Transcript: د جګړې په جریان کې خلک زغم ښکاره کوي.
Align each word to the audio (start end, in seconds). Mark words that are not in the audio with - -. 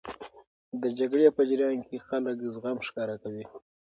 د 0.81 0.83
جګړې 0.99 1.29
په 1.37 1.41
جریان 1.49 1.79
کې 1.87 2.03
خلک 2.07 2.37
زغم 2.53 2.77
ښکاره 2.87 3.15
کوي. 3.23 3.45